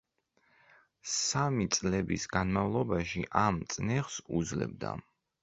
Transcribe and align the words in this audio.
სამი 1.15 1.67
წლების 1.75 2.25
განმავლობაში 2.37 3.23
ამ 3.45 3.61
წნეხს 3.75 4.19
უძლებდა. 4.41 4.97